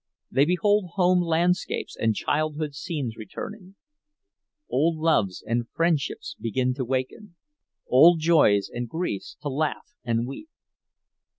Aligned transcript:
They 0.31 0.45
behold 0.45 0.93
home 0.95 1.21
landscapes 1.21 1.95
and 1.95 2.15
childhood 2.15 2.73
scenes 2.73 3.15
returning; 3.17 3.75
old 4.67 4.97
loves 4.97 5.43
and 5.45 5.69
friendships 5.69 6.35
begin 6.39 6.73
to 6.73 6.83
waken, 6.85 7.35
old 7.85 8.19
joys 8.19 8.67
and 8.67 8.89
griefs 8.89 9.37
to 9.43 9.49
laugh 9.49 9.93
and 10.03 10.25
weep. 10.25 10.49